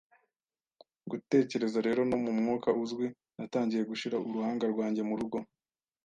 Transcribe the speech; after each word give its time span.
Gutekereza 1.09 1.77
rero, 1.87 2.01
no 2.09 2.17
mu 2.23 2.31
mwuka 2.39 2.69
uzwi, 2.83 3.05
natangiye 3.37 3.83
gushira 3.89 4.17
uruhanga 4.27 4.65
rwanjye 4.73 5.01
murugo 5.09 5.37